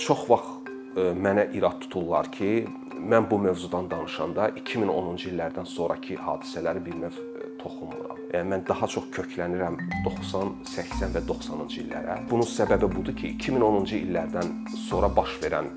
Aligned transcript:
çox 0.00 0.24
vaxt 0.28 0.72
mənə 0.94 1.48
irad 1.56 1.80
tuturlar 1.82 2.30
ki, 2.32 2.64
mən 3.04 3.26
bu 3.30 3.38
mövzudan 3.42 3.88
danışanda 3.90 4.50
2010-cu 4.60 5.30
illərdən 5.32 5.66
sonrakı 5.68 6.18
hadisələri 6.22 6.82
bir 6.86 6.98
növ 7.02 7.16
toxunmuram. 7.60 8.20
Yəni 8.34 8.50
mən 8.52 8.64
daha 8.68 8.86
çox 8.90 9.08
köklənirəm 9.14 9.78
90, 10.06 10.52
80 10.70 11.14
və 11.16 11.24
90-cı 11.28 11.80
illərə. 11.84 12.18
Bunun 12.30 12.48
səbəbi 12.48 12.90
budur 12.94 13.16
ki, 13.18 13.34
2010-cu 13.40 14.00
illərdən 14.00 14.54
sonra 14.86 15.10
baş 15.16 15.38
verən 15.42 15.70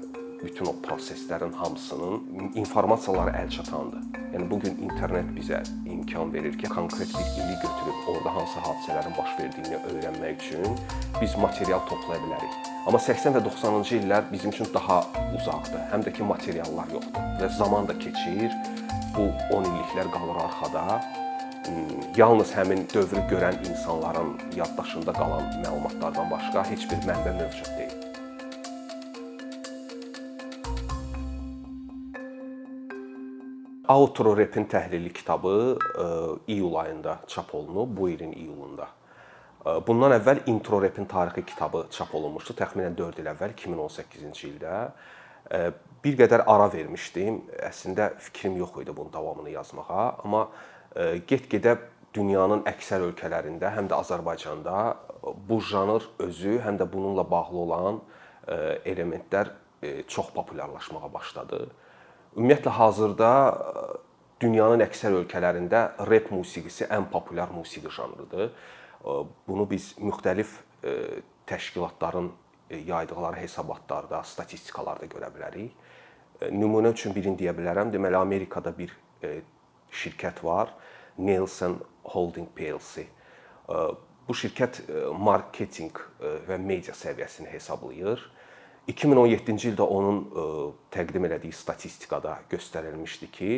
bütün 0.44 0.66
o 0.66 0.74
proseslərin 0.86 1.54
hamısının 1.54 2.52
informasiyaları 2.56 3.34
əlçatandır. 3.42 4.04
Yəni 4.34 4.48
bu 4.52 4.60
gün 4.60 4.78
internet 4.86 5.30
bizə 5.38 5.62
imkan 5.90 6.34
verir 6.34 6.58
ki, 6.60 6.70
konkret 6.70 7.10
bir 7.16 7.30
ili 7.42 7.56
götürüb 7.64 8.10
orada 8.12 8.36
hansı 8.36 8.60
hadisələrin 8.60 9.18
baş 9.18 9.36
verdiyini 9.40 9.80
öyrənmək 9.92 10.42
üçün 10.46 10.80
biz 11.22 11.38
material 11.38 11.80
toplaya 11.90 12.22
bilərik. 12.26 12.58
Amma 12.88 13.00
80 13.00 13.38
və 13.38 13.44
90-cı 13.50 14.00
illər 14.02 14.26
bizim 14.32 14.54
üçün 14.54 14.70
daha 14.74 15.00
uzaqdır. 15.40 15.86
Həm 15.94 16.06
də 16.06 16.14
ki, 16.14 16.24
materiallar 16.24 16.92
yoxdur 16.94 17.30
və 17.42 17.54
zaman 17.58 17.88
da 17.90 17.98
keçir. 18.00 18.54
Bu 19.18 19.30
10 19.58 19.72
illiklər 19.72 20.12
qalır 20.14 20.44
arxada. 20.46 21.02
Hmm, 21.68 22.04
yalnız 22.16 22.54
həmin 22.56 22.86
dövrü 22.94 23.26
görən 23.32 23.58
insanların 23.70 24.38
yaddaşında 24.56 25.14
qalan 25.14 25.50
məlumatlardan 25.66 26.32
başqa 26.32 26.70
heç 26.70 26.92
bir 26.92 27.10
mənbə 27.10 27.34
mövcud 27.42 27.74
deyil. 27.78 28.07
Outro 33.88 34.38
Rap'in 34.38 34.66
təhlili 34.66 35.14
kitabı 35.14 35.78
iyul 36.48 36.76
ayında 36.76 37.20
çap 37.28 37.56
olunub, 37.56 37.98
bu 37.98 38.10
ilin 38.10 38.32
iyulunda. 38.32 38.88
Bundan 39.88 40.12
əvvəl 40.12 40.42
Intro 40.52 40.82
Rap'in 40.82 41.06
tarixi 41.06 41.46
kitabı 41.46 41.86
çap 41.92 42.16
olunmuşdu, 42.16 42.54
təxminən 42.60 42.98
4 42.98 43.22
il 43.24 43.30
əvvəl 43.32 43.56
2018-ci 43.56 44.50
ildə. 44.50 44.74
Bir 46.04 46.20
qədər 46.20 46.44
ara 46.48 46.68
vermişdim. 46.74 47.40
Əslində 47.70 48.10
fikrim 48.20 48.60
yox 48.60 48.76
idi 48.84 48.96
bunun 48.96 49.14
davamını 49.14 49.56
yazmağa, 49.56 50.20
amma 50.24 50.50
get-gedə 51.32 51.78
dünyanın 52.16 52.68
əksər 52.68 53.08
ölkələrində, 53.08 53.72
həm 53.72 53.88
də 53.88 54.04
Azərbaycanda 54.04 54.78
bu 55.48 55.62
janr 55.64 56.12
özü, 56.20 56.60
həm 56.64 56.76
də 56.80 56.92
bununla 56.92 57.24
bağlı 57.32 57.58
olan 57.58 58.02
elementlər 58.84 59.56
çox 60.08 60.36
populyarlaşmağa 60.36 61.14
başladı. 61.14 61.68
Ümumiyyətlə 62.38 62.70
hazırda 62.78 63.30
dünyanın 64.38 64.84
əksər 64.86 65.16
ölkələrində 65.24 65.80
rep 66.06 66.28
musiqisi 66.30 66.86
ən 66.86 67.08
populyar 67.10 67.50
musiqi 67.50 67.90
janrıdır. 67.90 68.52
Bunu 69.48 69.66
biz 69.70 69.96
müxtəlif 69.98 70.52
təşkilatların 71.50 72.30
yaydıqları 72.70 73.42
hesabatlarda, 73.42 74.22
statistikalarda 74.22 75.10
görə 75.10 75.32
bilərik. 75.34 75.74
Nümunə 76.54 76.94
üçün 76.94 77.16
birini 77.16 77.40
deyə 77.40 77.56
bilərəm. 77.58 77.90
Deməli 77.90 78.20
Amerikada 78.20 78.70
bir 78.78 78.94
şirkət 79.90 80.44
var, 80.46 80.76
Nielsen 81.18 81.80
Holding 82.14 82.54
plc. 82.54 83.08
Bu 84.28 84.36
şirkət 84.38 84.84
marketinq 85.18 86.04
və 86.46 86.62
media 86.62 86.94
səviyyəsini 86.94 87.50
hesablayır. 87.50 88.22
2017-ci 88.88 89.74
ildə 89.74 89.84
onun 89.84 90.22
təqdim 90.94 91.28
elədiyi 91.28 91.56
statistikada 91.56 92.38
göstərilmişdi 92.52 93.32
ki, 93.32 93.52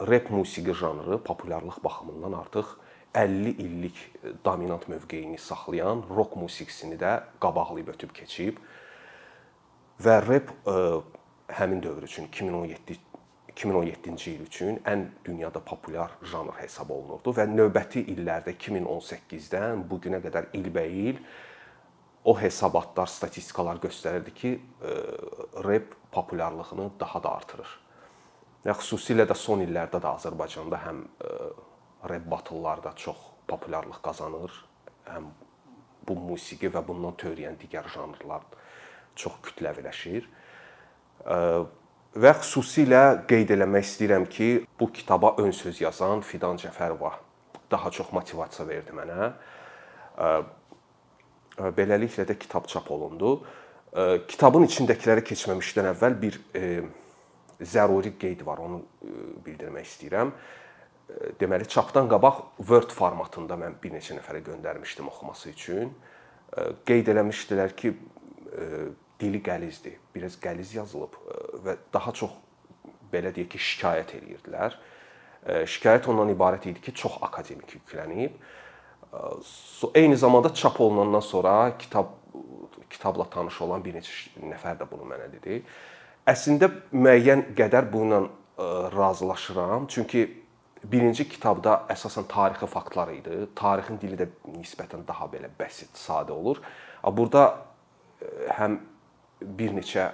rep 0.00 0.30
musiqi 0.30 0.74
janrı 0.74 1.22
populyarlıq 1.24 1.84
baxımından 1.84 2.32
artıq 2.32 2.66
50 3.14 3.48
illik 3.48 4.12
dominant 4.44 4.88
mövqeyini 4.88 5.38
saxlayan 5.38 6.02
rock 6.16 6.36
musiqisini 6.36 6.98
də 6.98 7.22
qabaqlayıb 7.40 7.88
ötüb 7.94 8.10
keçib 8.14 8.58
və 10.02 10.18
rep 10.26 10.50
e, 10.66 10.74
həmin 11.54 11.82
dövr 11.82 12.02
üçün 12.02 12.24
2017 12.24 12.98
2017-ci 13.54 14.32
il 14.32 14.40
üçün 14.40 14.80
ən 14.82 15.04
dünyada 15.24 15.60
populyar 15.62 16.16
janr 16.26 16.56
hesab 16.58 16.90
olunurdu 16.90 17.30
və 17.36 17.46
növbəti 17.46 18.02
illərdə 18.10 18.56
2018-dən 18.58 19.84
bu 19.86 20.00
günə 20.02 20.18
qədər 20.24 20.48
ilbəil 20.58 21.20
o 22.24 22.34
hesabatlar, 22.40 23.10
statistikalar 23.10 23.80
göstərirdi 23.82 24.34
ki, 24.34 24.52
e, 24.56 24.94
rep 25.66 25.94
populyarlığını 26.12 26.90
daha 27.00 27.22
da 27.22 27.34
artırır. 27.36 27.70
Və 28.64 28.72
xüsusilə 28.80 29.26
də 29.28 29.36
son 29.36 29.60
illərdə 29.60 30.00
də 30.00 30.14
Azərbaycanda 30.16 30.80
həm 30.86 31.02
e, 31.04 31.32
rep 32.08 32.30
batıllarda 32.30 32.94
çox 32.96 33.20
populyarlıq 33.48 34.00
qazanır. 34.04 34.54
Həm 35.10 35.28
bu 36.08 36.16
musiqi 36.20 36.70
və 36.72 36.80
bundan 36.86 37.16
törəyən 37.20 37.56
digər 37.60 37.88
janrlar 37.92 38.44
çox 39.16 39.38
kütləviləşir. 39.44 40.26
Və 42.14 42.32
xüsusilə 42.40 43.02
qeyd 43.28 43.54
eləmək 43.56 43.86
istəyirəm 43.88 44.26
ki, 44.30 44.48
bu 44.80 44.90
kitaba 44.92 45.34
ön 45.40 45.52
söz 45.56 45.80
yazan 45.80 46.20
Fidan 46.20 46.60
Cəfərova 46.60 47.14
daha 47.70 47.90
çox 47.90 48.12
motivasiya 48.12 48.68
verdi 48.68 48.94
mənə. 48.94 49.32
Beləliklə 51.54 52.26
də 52.26 52.38
kitab 52.38 52.66
çap 52.70 52.90
olundu. 52.90 53.38
Kitabın 54.28 54.66
içindəkilərə 54.66 55.22
keçməmişdən 55.26 55.92
əvvəl 55.92 56.18
bir 56.18 56.40
zəruri 57.62 58.16
qeyd 58.18 58.42
var, 58.46 58.58
onu 58.64 58.82
bildirmək 59.46 59.86
istəyirəm 59.86 60.34
deməli 61.40 61.68
çapdan 61.68 62.08
qabaq 62.08 62.40
Word 62.58 62.92
formatında 62.94 63.56
mən 63.60 63.76
bir 63.82 63.92
neçə 63.94 64.16
nəfərə 64.18 64.40
göndərmişdim 64.46 65.08
oxuması 65.10 65.50
üçün. 65.50 65.92
Qeyd 66.86 67.10
eləmişdilər 67.12 67.74
ki, 67.76 67.92
dili 69.20 69.40
qəlizdir, 69.44 69.98
biraz 70.14 70.38
qəliz 70.40 70.74
yazılıb 70.78 71.16
və 71.64 71.76
daha 71.94 72.12
çox 72.16 72.34
belə 73.12 73.32
deyək 73.34 73.52
ki, 73.54 73.62
şikayət 73.68 74.16
eləyirdilər. 74.18 74.76
Şikayət 75.70 76.08
ondan 76.10 76.32
ibarət 76.32 76.70
idi 76.72 76.82
ki, 76.84 76.94
çox 77.04 77.18
akademik 77.22 77.76
yüklənib. 77.76 78.38
Eyni 79.94 80.16
zamanda 80.16 80.54
çap 80.54 80.80
olunandan 80.80 81.20
sonra 81.20 81.78
kitab 81.78 82.06
kitabla 82.90 83.24
tanış 83.30 83.60
olan 83.62 83.84
bir 83.84 83.96
neçə 83.98 84.38
nəfər 84.38 84.78
də 84.80 84.86
bunu 84.90 85.06
mənə 85.08 85.26
dedi. 85.32 85.60
Əslində 86.30 86.70
müəyyən 86.92 87.50
qədər 87.58 87.90
bununla 87.92 88.28
razılaşıram. 88.94 89.86
Çünki 89.90 90.24
birinci 90.84 91.26
kitabda 91.28 91.84
əsasən 91.90 92.28
tarixi 92.28 92.66
faktlar 92.70 93.12
idi. 93.12 93.44
Tarixin 93.56 93.98
dili 94.00 94.18
də 94.20 94.28
nisbətən 94.54 95.06
daha 95.08 95.28
belə 95.32 95.50
bəsit, 95.58 95.94
sadə 95.98 96.32
olur. 96.32 96.60
Burada 97.04 97.44
e, 98.20 98.28
həm 98.58 98.78
bir 99.58 99.74
neçə 99.76 100.10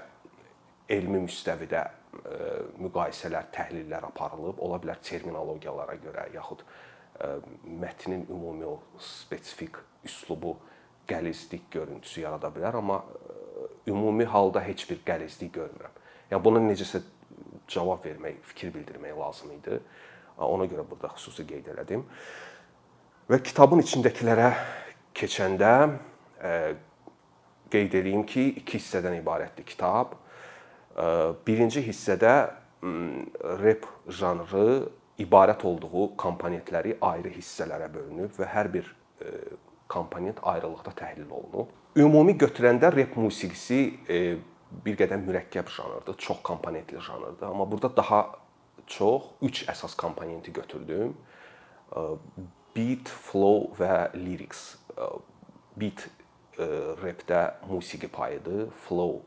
elmi 0.89 1.25
müstəvidə 1.27 1.83
e, 1.85 2.37
müqayisələr, 2.83 3.51
təhlillər 3.55 4.09
aparılıb, 4.11 4.63
ola 4.63 4.81
bilər 4.83 5.03
terminologiyalara 5.07 5.99
görə 6.03 6.29
yaxud 6.35 6.65
e, 6.65 6.71
mətnin 7.81 8.27
ümumi 8.31 8.67
o 8.67 8.79
spesifik 8.99 9.77
üslubu 10.05 10.57
qəlizlik 11.09 11.67
görüntüsü 11.71 12.23
yarada 12.25 12.49
bilər, 12.55 12.79
amma 12.79 13.03
ümumi 13.87 14.25
halda 14.25 14.63
heç 14.65 14.87
bir 14.91 15.03
qəlizlik 15.07 15.53
görmürəm. 15.59 15.97
Yəni 16.31 16.45
buna 16.45 16.63
necəsə 16.65 17.03
cavab 17.71 18.05
vermək, 18.07 18.39
fikir 18.53 18.73
bildirmək 18.75 19.19
lazım 19.19 19.53
idi. 19.59 19.81
Ona 20.41 20.65
görə 20.71 20.87
burada 20.89 21.11
xüsusi 21.17 21.45
qeyd 21.47 21.69
elədim. 21.75 22.07
Və 23.31 23.39
kitabın 23.45 23.83
içindəkilərə 23.83 24.49
keçəndə 25.15 25.75
qeyd 27.71 27.99
edeyim 28.01 28.25
ki, 28.27 28.47
iki 28.63 28.79
hissədən 28.79 29.19
ibarətdir 29.21 29.67
kitab. 29.69 30.17
Birinci 31.47 31.85
hissədə 31.85 32.33
rep 33.61 33.85
janrı 34.09 34.89
ibarət 35.21 35.65
olduğu 35.69 36.11
komponentləri 36.21 36.97
ayrı 37.05 37.33
hissələrə 37.35 37.91
bölünüb 37.93 38.35
və 38.39 38.49
hər 38.55 38.71
bir 38.73 38.89
e, 39.21 39.35
komponent 39.91 40.41
ayrılıqda 40.43 40.95
təhlil 40.97 41.31
olunub. 41.31 41.73
Ümumi 41.99 42.37
götürəndə 42.39 42.93
rep 42.95 43.17
musiqisi 43.19 43.81
bir 44.85 44.97
qədər 44.99 45.19
mürəkkəb 45.25 45.73
janrdır, 45.75 46.15
çox 46.15 46.39
komponentli 46.47 47.01
janrdır, 47.03 47.49
amma 47.49 47.67
burada 47.71 47.91
daha 47.97 48.21
çox 48.87 49.27
3 49.43 49.65
əsas 49.73 49.97
komponenti 49.99 50.53
götürdüm. 50.53 51.17
Beat, 52.77 53.11
flow 53.11 53.73
və 53.79 54.13
lyrics. 54.15 54.79
Beat 55.77 56.07
repdə 57.03 57.43
musiqi 57.67 58.09
payıdır, 58.13 58.71
flow 58.87 59.21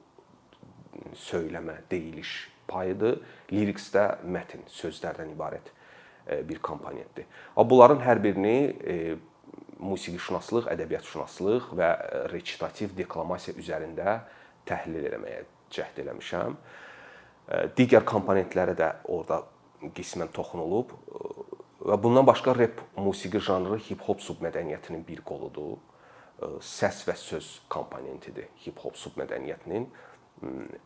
söyləmə, 1.18 1.82
deyiliş 1.92 2.34
payıdır, 2.70 3.20
lyricsdə 3.52 4.06
mətn, 4.24 4.64
sözlərdən 4.72 5.34
ibarət 5.36 5.74
bir 6.28 6.60
komponentdir. 6.64 7.26
Bunların 7.58 8.02
hər 8.06 8.22
birini 8.24 9.20
musiqişünaslıq, 9.84 10.70
ədəbiyyatşünaslıq 10.72 11.74
və 11.76 11.90
rechitativ 12.32 12.94
deklamasiya 12.98 13.58
üzərində 13.60 14.20
təhlil 14.70 15.10
etməyə 15.10 15.44
cəhd 15.74 16.00
eləmişəm. 16.06 16.56
Digər 17.76 18.06
komponentlərə 18.08 18.78
də 18.80 18.94
orada 19.12 19.42
qismən 19.98 20.32
toxunulub 20.32 20.94
və 21.84 21.98
bundan 22.00 22.24
başqa 22.24 22.54
rep 22.56 22.80
musiqi 22.96 23.42
janrı 23.44 23.76
hip-hop 23.90 24.24
submədəniyyətinin 24.24 25.04
bir 25.04 25.20
qoludur 25.28 25.82
səs 26.64 27.04
və 27.08 27.18
söz 27.20 27.50
komponentidir 27.72 28.48
hip-hop 28.64 28.96
submədəniyyətinin. 29.00 29.90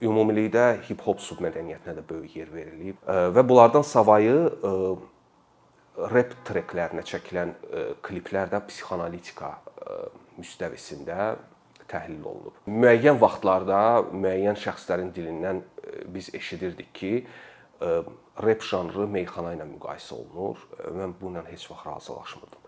Ümumilikdə 0.01 0.65
hip-hop 0.89 1.21
submədəniyyətinə 1.23 1.95
də 1.99 2.03
böyük 2.09 2.35
yer 2.41 2.49
verilib 2.53 3.05
və 3.05 3.45
bunlardan 3.47 3.85
savayı 3.85 4.49
rep 6.13 6.33
treklərinə 6.45 7.03
çəkilən 7.07 7.53
kliplər 8.05 8.51
də 8.51 8.61
psixoanalitika 8.69 9.55
müstəvisində 10.37 11.35
təhlil 11.89 12.25
olunub. 12.27 12.55
Müəyyən 12.67 13.17
vaxtlarda 13.21 13.79
müəyyən 14.11 14.59
şəxslərin 14.59 15.13
dilindən 15.15 15.63
biz 16.13 16.29
eşidirdik 16.35 16.91
ki, 16.93 17.11
rep 18.43 18.63
janrı 18.65 19.07
meyxana 19.09 19.55
ilə 19.55 19.65
müqayisə 19.69 20.13
olunur. 20.17 20.61
Mən 20.93 21.15
bununla 21.21 21.47
heç 21.49 21.69
vaxt 21.71 21.87
razılaşmırdım. 21.87 22.63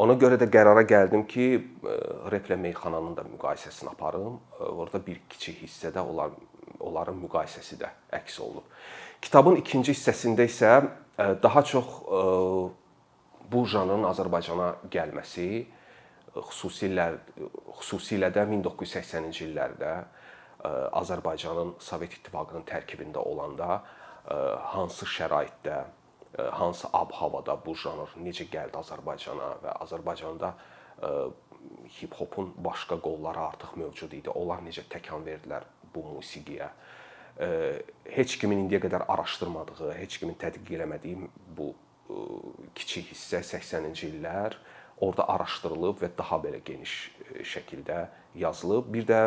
Ona 0.00 0.14
görə 0.20 0.38
də 0.38 0.46
qərara 0.52 0.84
gəldim 0.86 1.24
ki, 1.28 1.46
replə 2.30 2.56
meyxananın 2.60 3.16
da 3.16 3.24
müqayisəsini 3.26 3.90
aparım. 3.90 4.38
Orada 4.60 5.00
bir 5.06 5.18
kiçik 5.28 5.64
hissədə 5.64 6.04
onlar 6.04 6.36
onların 6.80 7.18
müqayisəsi 7.20 7.78
də 7.80 7.90
əks 8.20 8.40
olunub. 8.40 8.66
Kitabın 9.20 9.60
ikinci 9.60 9.92
hissəsində 9.92 10.46
isə 10.48 10.72
daha 11.42 11.62
çox 11.62 11.86
bu 13.50 13.66
janrın 13.66 14.06
Azərbaycana 14.08 14.72
gəlməsi, 14.90 15.66
xüsusilə 16.30 17.06
xüsusilə 17.80 18.30
də 18.32 18.46
1980-ci 18.48 19.48
illərdə 19.48 19.94
Azərbaycanın 21.00 21.74
Sovet 21.82 22.14
İttifaqının 22.20 22.64
tərkibində 22.68 23.22
olanda 23.24 23.80
hansı 24.74 25.08
şəraitdə, 25.08 25.82
hansı 26.54 26.88
ab-havada 26.94 27.56
bu 27.64 27.74
janr 27.74 28.12
necə 28.22 28.46
gəldi 28.52 28.78
Azərbaycana 28.78 29.48
və 29.64 29.76
Azərbaycanda 29.84 30.54
hip-hopun 31.98 32.54
başqa 32.64 33.00
qolları 33.02 33.40
artıq 33.40 33.74
mövcud 33.76 34.12
idi. 34.16 34.30
Onlar 34.30 34.62
necə 34.64 34.84
təkan 34.88 35.24
verdilər 35.26 35.66
bu 35.94 36.04
musiqiyə? 36.16 36.70
Heç 38.10 38.36
kimin 38.40 38.66
indiyə 38.66 38.82
qədər 38.82 39.06
araşdırmadığı, 39.08 39.94
heç 39.96 40.18
kimin 40.20 40.36
tədqiq 40.40 40.76
eləmədiyi 40.76 41.30
bu 41.56 41.72
kiçik 42.76 43.12
hissə 43.14 43.40
80-ci 43.46 44.10
illər 44.10 44.58
orada 45.00 45.24
araşdırılıb 45.32 46.02
və 46.02 46.10
daha 46.18 46.36
belə 46.42 46.58
geniş 46.64 46.94
şəkildə 47.48 48.02
yazılıb. 48.36 48.90
Bir 48.92 49.06
də 49.08 49.20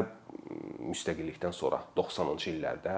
müstəqillikdən 0.84 1.56
sonra 1.56 1.80
90-cı 1.98 2.52
illərdə 2.52 2.98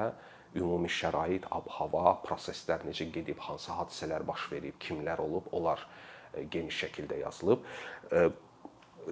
ümumi 0.55 0.89
şərait, 0.91 1.47
ab-hava, 1.51 2.17
proseslər 2.25 2.83
necə 2.87 3.07
gedib, 3.11 3.39
hansı 3.43 3.71
hadisələr 3.75 4.25
baş 4.27 4.49
verib, 4.51 4.75
kimlər 4.79 5.21
olub, 5.23 5.47
onlar 5.55 5.85
geniş 6.51 6.83
şəkildə 6.85 7.21
yazılıb. 7.21 7.63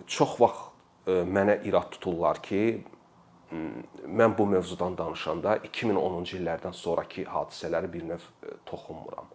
Çox 0.07 0.37
vaxt 0.41 1.07
mənə 1.07 1.59
irad 1.67 1.91
tuturlar 1.95 2.39
ki, 2.43 2.83
mən 3.53 4.37
bu 4.37 4.45
mövzudan 4.49 4.97
danışanda 4.97 5.57
2010-cu 5.67 6.37
illərdən 6.39 6.73
sonrakı 6.77 7.25
hadisələri 7.29 7.91
bir 7.93 8.05
növ 8.13 8.27
toxunmuram. 8.69 9.29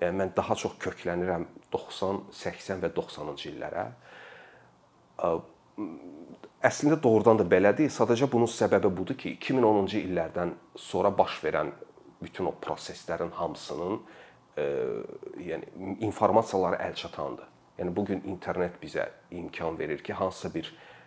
Yəni 0.00 0.16
mən 0.20 0.34
daha 0.36 0.56
çox 0.56 0.76
köklənirəm 0.80 1.46
90, 1.72 2.22
80 2.42 2.84
və 2.84 2.92
90-cı 2.96 3.50
illərə 3.52 3.86
Əslində 6.60 6.98
doğrudan 7.00 7.38
da 7.40 7.44
belədir. 7.48 7.88
Sadəcə 7.92 8.28
bunun 8.28 8.48
səbəbi 8.50 8.90
budur 8.92 9.16
ki, 9.16 9.38
2010-cu 9.40 10.00
illərdən 10.02 10.52
sonra 10.76 11.12
baş 11.16 11.38
verən 11.44 11.72
bütün 12.20 12.50
o 12.50 12.52
proseslərin 12.60 13.32
hamısının 13.32 13.96
e, 14.60 14.66
yəni 15.40 15.96
informasiyaları 16.04 16.82
əlçatandır. 16.90 17.48
Yəni 17.80 17.94
bu 17.96 18.04
gün 18.10 18.20
internet 18.28 18.76
bizə 18.82 19.08
imkan 19.32 19.78
verir 19.78 20.04
ki, 20.04 20.12
hansısa 20.12 20.52
bir 20.54 20.68
e, 20.68 20.99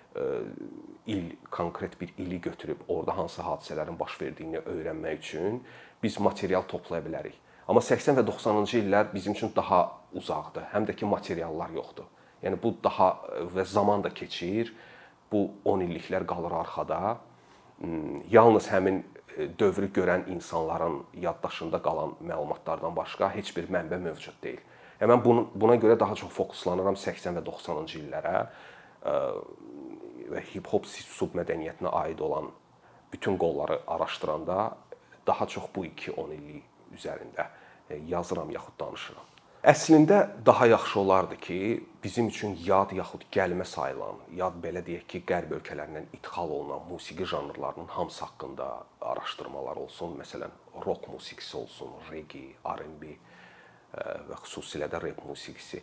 il, 1.08 1.32
konkret 1.52 2.02
bir 2.02 2.14
ili 2.18 2.42
götürüb 2.42 2.78
orada 2.88 3.18
hansı 3.18 3.42
hadisələrin 3.42 4.00
baş 4.00 4.22
verdiyini 4.22 4.58
öyrənmək 4.58 5.18
üçün 5.18 5.64
biz 6.04 6.20
material 6.20 6.62
toplaya 6.68 7.04
bilərik. 7.04 7.36
Amma 7.68 7.82
80 7.82 8.18
və 8.20 8.26
90-cı 8.28 8.82
illər 8.84 9.14
bizim 9.14 9.34
üçün 9.34 9.52
daha 9.56 9.86
uzaqdır. 10.14 10.68
Həm 10.74 10.88
də 10.88 10.96
ki 11.00 11.08
materiallar 11.08 11.72
yoxdur. 11.76 12.08
Yəni 12.44 12.60
bu 12.64 12.74
daha 12.84 13.14
və 13.56 13.66
zaman 13.66 14.04
da 14.04 14.12
keçir 14.12 14.74
bu 15.32 15.48
10 15.66 15.86
illiklər 15.88 16.26
qalır 16.28 16.58
arxada. 16.60 17.18
Hmm, 17.80 18.22
yalnız 18.32 18.68
həmin 18.72 19.00
e, 19.38 19.48
dövrü 19.60 19.90
görən 19.96 20.28
insanların 20.30 21.02
yaddaşında 21.24 21.82
qalan 21.82 22.18
məlumatlardan 22.22 22.96
başqa 22.96 23.32
heç 23.36 23.56
bir 23.58 23.72
mənbə 23.72 24.00
mövcud 24.04 24.38
deyil. 24.44 24.60
Yəni 25.00 25.12
mən 25.14 25.24
bunu 25.24 25.48
buna 25.56 25.80
görə 25.80 26.00
daha 26.00 26.16
çox 26.16 26.32
fokuslanıram 26.36 27.00
80 27.00 27.40
və 27.40 27.46
90-cı 27.48 28.04
illərə 28.04 28.36
e, 28.44 29.16
və 30.32 30.44
hip-hop 30.54 30.88
submədəniyyətinə 30.88 31.92
aid 32.04 32.20
olan 32.20 32.52
bütün 33.14 33.38
qolları 33.38 33.80
araşdıranda 33.88 34.78
daha 35.28 35.48
çox 35.48 35.64
bu 35.76 35.86
2-10 35.86 36.34
illik 36.34 36.64
üzərində 36.96 37.48
e, 37.90 38.00
yazıram 38.08 38.50
yaxud 38.52 38.80
danışıram. 38.80 39.30
Əslində 39.64 40.18
daha 40.46 40.66
yaxşı 40.68 41.00
olardı 41.00 41.36
ki, 41.40 41.58
bizim 42.04 42.28
üçün 42.28 42.58
yad 42.66 42.92
yaxud 42.92 43.22
gəlmə 43.32 43.64
sayılan, 43.64 44.18
yad 44.36 44.58
belə 44.64 44.82
deyək 44.84 45.06
ki, 45.08 45.22
qərb 45.30 45.54
ölkələrindən 45.56 46.10
idxal 46.18 46.52
olunan 46.52 46.84
musiqi 46.90 47.26
janrlarının 47.26 47.88
hamısı 47.88 48.26
haqqında 48.26 48.68
araşdırmalar 49.02 49.80
olsun. 49.86 50.18
Məsələn, 50.20 50.52
rock 50.86 51.08
musiqisi 51.08 51.58
olsun, 51.58 51.96
reggae, 52.12 52.58
R&B 52.74 53.08
e, 53.08 53.16
və 54.28 54.42
xüsusilə 54.44 54.92
də 54.92 55.02
rep 55.06 55.24
musiqisi. 55.30 55.80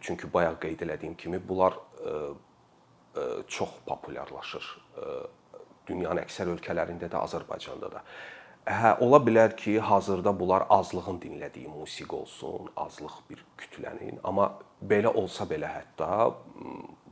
Çünki 0.00 0.32
bayaq 0.34 0.58
qeyd 0.66 0.82
elədiyim 0.88 1.14
kimi 1.16 1.38
bunlar 1.48 1.78
e, 2.02 2.16
çox 3.48 3.70
populyarlaşır. 3.86 4.66
Dünyanın 5.88 6.22
əksər 6.24 6.50
ölkələrində 6.52 7.08
də, 7.08 7.20
Azərbaycanda 7.22 7.90
da. 7.92 8.02
Hə, 8.68 8.90
ola 9.00 9.16
bilər 9.24 9.54
ki, 9.56 9.78
hazırda 9.80 10.34
bunlar 10.36 10.66
azlığın 10.68 11.16
dinlədiyi 11.22 11.70
musiqi 11.72 12.12
olsun, 12.14 12.68
azlıq 12.76 13.14
bir 13.30 13.44
kütlənin, 13.56 14.18
amma 14.28 14.50
belə 14.84 15.08
olsa 15.08 15.46
belə 15.48 15.70
hətta 15.72 16.34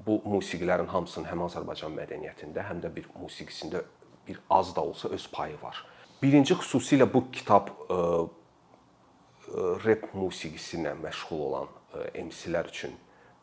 bu 0.07 0.19
musiqilərin 0.29 0.91
hamısının 0.93 1.31
həm 1.31 1.47
Azərbaycan 1.47 1.97
mədəniyyətində, 1.97 2.67
həm 2.69 2.83
də 2.85 2.91
bir 2.99 3.09
musiqisində 3.17 3.81
bir 4.29 4.43
az 4.51 4.75
da 4.77 4.85
olsa 4.85 5.09
öz 5.09 5.29
payı 5.33 5.57
var. 5.63 5.81
Birinci 6.21 6.59
xüsusilə 6.61 7.09
bu 7.09 7.25
kitab 7.33 7.73
ə, 7.73 7.97
ə, 7.97 9.65
rep 9.87 10.11
musiqisi 10.13 10.77
ilə 10.83 10.93
məşğul 11.01 11.43
olan 11.49 11.73
MC-lər 12.27 12.69
üçün 12.69 12.93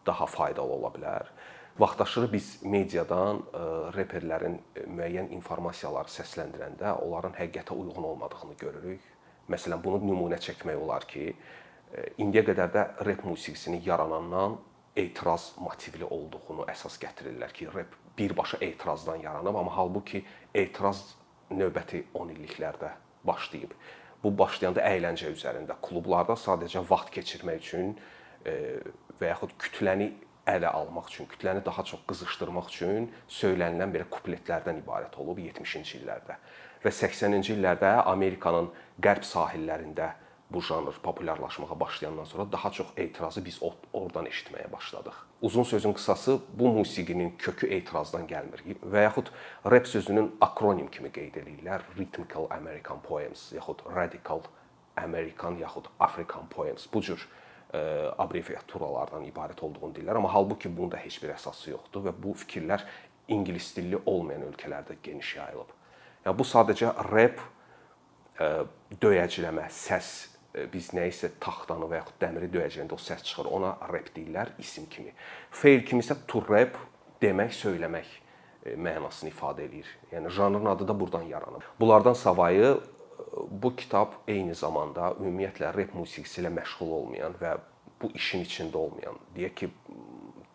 daha 0.05 0.25
faydalı 0.29 0.77
ola 0.77 0.93
bilər 0.93 1.33
vaxtaşırı 1.79 2.33
biz 2.33 2.63
mediadan 2.63 3.41
e, 3.53 3.57
reperlərin 3.97 4.59
e, 4.75 4.85
müəyyən 4.85 5.31
informasiyaları 5.33 6.11
səsləndirəndə 6.13 6.91
onların 7.01 7.33
həqiqətə 7.37 7.73
uyğun 7.73 8.05
olmadığını 8.11 8.57
görürük. 8.59 9.01
Məsələn, 9.49 9.81
bunu 9.83 10.03
nümunə 10.05 10.37
çəkmək 10.41 10.77
olar 10.77 11.07
ki, 11.09 11.31
e, 11.33 12.05
indiyə 12.21 12.45
qədər 12.51 12.69
də 12.75 12.85
rep 13.07 13.23
musiqisinin 13.25 13.81
yaranandan 13.85 14.59
etiraz 14.95 15.53
motivli 15.57 16.05
olduğunu 16.05 16.67
əsas 16.69 16.99
gətirirlər 17.01 17.53
ki, 17.53 17.67
rep 17.73 17.97
birbaşa 18.17 18.57
etirazdan 18.61 19.25
yaranıb, 19.25 19.55
amma 19.55 19.77
halbuki 19.77 20.23
etiraz 20.53 21.15
növbəti 21.49 22.03
10 22.13 22.35
illiklərdə 22.35 22.91
başlayıb. 23.25 23.73
Bu 24.23 24.31
başlayanda 24.37 24.85
əyləncə 24.85 25.33
üzərində, 25.33 25.75
klublarda 25.81 26.37
sadəcə 26.37 26.85
vaxt 26.89 27.09
keçirmək 27.17 27.65
üçün 27.65 27.97
və 28.45 29.31
yaxud 29.31 29.51
kütləni 29.59 30.11
ələ 30.47 30.71
almaq 30.71 31.07
üçün, 31.11 31.27
kütləni 31.31 31.63
daha 31.65 31.83
çox 31.87 32.03
qızışdırmaq 32.09 32.67
üçün 32.71 33.07
söylənilən 33.31 33.93
belə 33.95 34.07
kupletlərdən 34.11 34.81
ibarət 34.83 35.15
olub 35.23 35.39
70-ci 35.39 36.01
illərdə. 36.01 36.37
Və 36.83 36.91
80-ci 36.91 37.55
illərdə 37.55 37.95
Amerikanın 38.11 38.69
qərb 39.03 39.23
sahillərində 39.27 40.13
bu 40.53 40.61
janr 40.61 40.99
populyarlaşmağa 41.03 41.79
başlayandan 41.79 42.23
sonra 42.23 42.51
daha 42.51 42.71
çox 42.71 42.87
etirazı 42.97 43.45
biz 43.45 43.59
oradan 43.93 44.25
eşitməyə 44.25 44.71
başladıq. 44.71 45.13
Uzun 45.41 45.63
sözün 45.63 45.93
qısası 45.93 46.39
bu 46.53 46.67
musiqinin 46.67 47.35
kökü 47.37 47.67
etirazdan 47.67 48.27
gəlmir 48.27 48.61
və 48.93 49.03
yaxud 49.07 49.31
rap 49.71 49.87
sözünün 49.87 50.35
akronim 50.41 50.91
kimi 50.91 51.11
qeyd 51.11 51.39
edirlər. 51.41 51.81
Rhythmical 51.97 52.47
American 52.49 53.01
Poems 53.01 53.51
yaxud 53.51 53.81
Radical 53.95 54.43
American 54.95 55.57
yaxud 55.57 55.89
African 55.99 56.47
Poems 56.49 56.85
bu 56.93 57.01
cür 57.01 57.27
abreviaturalardan 57.73 59.23
ibarət 59.25 59.63
olduğunu 59.65 59.95
deyirlər, 59.95 60.19
amma 60.19 60.33
halbuki 60.33 60.69
bunun 60.69 60.91
da 60.93 60.99
heç 61.01 61.17
bir 61.23 61.33
əsası 61.33 61.71
yoxdur 61.71 62.05
və 62.07 62.13
bu 62.23 62.35
fikirlər 62.37 62.83
ingilis 63.33 63.71
dilli 63.75 63.97
olmayan 64.05 64.45
ölkələrdə 64.51 64.99
geniş 65.03 65.35
yayılıb. 65.39 65.71
Yəni 66.25 66.37
bu 66.37 66.45
sadəcə 66.45 66.93
rep 67.09 67.41
döyəcləmə, 69.01 69.65
səs 69.73 70.11
biz 70.69 70.91
nə 70.93 71.07
isə 71.09 71.31
taxtanı 71.41 71.87
və 71.89 72.03
yaxud 72.03 72.19
dəmiri 72.21 72.51
döyəcəyəndə 72.53 72.93
o 72.93 73.01
səs 73.01 73.23
çıxır, 73.25 73.49
ona 73.57 73.73
rep 73.89 74.11
deyirlər 74.13 74.53
isim 74.61 74.85
kimi. 74.85 75.15
Fail 75.49 75.81
kimi 75.87 76.05
isə 76.05 76.19
to 76.29 76.43
rap 76.45 76.77
demək, 77.23 77.55
söyləmək 77.57 78.11
mənasını 78.77 79.31
ifadə 79.33 79.65
eləyir. 79.65 79.89
Yəni 80.13 80.29
janrın 80.31 80.69
adı 80.71 80.87
da 80.87 80.93
burdan 80.99 81.25
yaranıb. 81.27 81.65
Bunlardan 81.79 82.13
savayı 82.13 82.77
bu 83.61 83.75
kitab 83.77 84.15
eyni 84.27 84.55
zamanda 84.57 85.11
ümumiyyətlə 85.19 85.69
rep 85.75 85.93
musiqisi 85.93 86.41
ilə 86.41 86.49
məşğul 86.55 86.93
olmayan 86.97 87.35
və 87.41 87.53
bu 88.01 88.09
işin 88.17 88.41
içində 88.43 88.79
olmayan, 88.81 89.19
deyək 89.35 89.53
ki, 89.59 89.69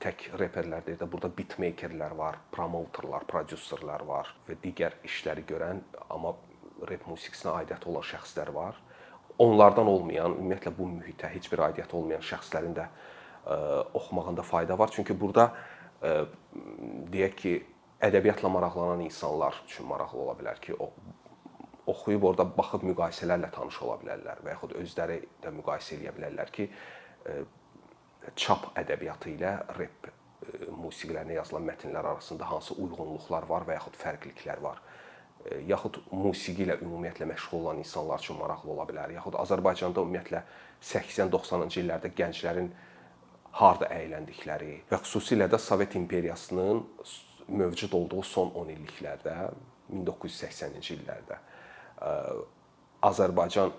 tək 0.02 0.24
reperlər 0.38 0.84
deyil 0.86 0.98
də 1.00 1.06
burada 1.10 1.30
beatmakerlər 1.34 2.16
var, 2.18 2.38
promoterlar, 2.54 3.24
prodüserlər 3.30 4.04
var 4.06 4.30
və 4.48 4.58
digər 4.62 4.98
işləri 5.06 5.46
görən 5.46 5.80
amma 6.10 6.34
rep 6.90 7.06
musiqisinə 7.10 7.54
aidiyyəti 7.60 7.90
olan 7.90 8.06
şəxslər 8.10 8.52
var. 8.54 8.78
Onlardan 9.42 9.86
olmayan, 9.86 10.34
ümumiyyətlə 10.34 10.74
bu 10.74 10.90
mühitə 10.98 11.30
heç 11.32 11.48
bir 11.52 11.64
aidiyyəti 11.68 11.98
olmayan 11.98 12.22
şəxslərin 12.26 12.76
də 12.78 12.86
ə, 12.86 13.58
oxumağında 13.94 14.42
fayda 14.46 14.78
var. 14.78 14.90
Çünki 14.94 15.14
burada 15.18 15.52
ə, 16.02 16.14
deyək 17.14 17.38
ki, 17.42 17.54
ədəbiyyatla 18.02 18.50
maraqlanan 18.54 19.02
insanlar 19.06 19.56
üçün 19.66 19.86
maraqlı 19.90 20.22
ola 20.22 20.34
bilər 20.38 20.60
ki, 20.62 20.74
o 20.78 20.90
oxuyub 21.92 22.28
orada 22.30 22.46
baxıb 22.58 22.84
müqayisələrlə 22.90 23.50
tanış 23.54 23.80
ola 23.86 23.96
bilərlər 24.02 24.44
və 24.44 24.54
yaxud 24.54 24.76
özləri 24.82 25.18
də 25.44 25.52
müqayisə 25.56 25.98
edə 25.98 26.14
bilərlər 26.16 26.52
ki, 26.54 26.68
çap 28.36 28.70
ədəbiyyatı 28.78 29.34
ilə 29.34 29.54
rep 29.78 30.08
musiqilərinə 30.78 31.38
yazılan 31.38 31.66
mətnlər 31.68 32.12
arasında 32.12 32.46
hansı 32.50 32.76
uyğunluqlar 32.78 33.48
var 33.48 33.66
və 33.68 33.78
yaxud 33.78 33.98
fərqliliklər 34.00 34.62
var 34.62 34.82
yaxud 35.68 36.00
musiqi 36.12 36.64
ilə 36.66 36.76
ümumiyyətlə 36.82 37.28
məşğul 37.30 37.62
olan 37.62 37.80
insanlar 37.82 38.20
üçün 38.20 38.38
maraqlı 38.40 38.72
ola 38.74 38.84
bilər. 38.88 39.12
Yaxud 39.16 39.38
Azərbaycanda 39.38 40.02
ümumiyyətlə 40.04 40.42
80-90-cı 40.82 41.82
illərdə 41.82 42.12
gənclərin 42.18 42.70
harda 43.58 43.88
əyləndikləri 43.94 44.74
və 44.90 45.00
xüsusilə 45.04 45.48
də 45.50 45.60
Sovet 45.62 45.94
imperiyasının 45.98 46.82
mövcud 47.48 47.94
olduğu 47.96 48.22
son 48.22 48.52
10 48.54 48.74
illiklərdə 48.76 49.36
1980-ci 49.92 50.98
illərdə 50.98 51.38
Azərbaycan 53.08 53.72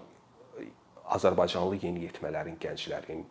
Azərbaycanlı 1.10 1.80
yeniyetmələrin, 1.82 2.60
gənclərin 2.62 3.24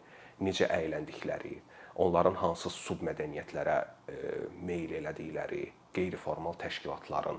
necə 0.43 0.67
əyləndikləri, 0.75 1.55
onların 2.03 2.35
hansı 2.41 2.73
submədəniyyətlərə 2.75 3.77
meyl 4.67 4.97
elədikləri, 4.99 5.63
qeyri-formal 5.95 6.59
təşkilatların 6.59 7.39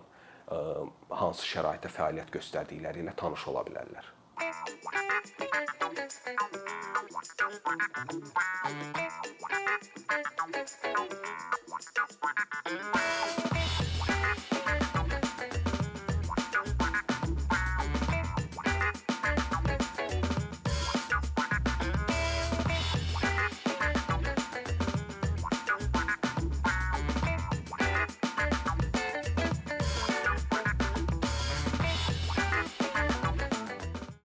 hansı 1.20 1.46
şəraitdə 1.50 1.91
fəaliyyət 1.91 2.32
göstərdikləri 2.39 3.03
ilə 3.03 3.13
tanış 3.20 3.48
ola 3.51 3.65
bilərlər. 3.68 4.15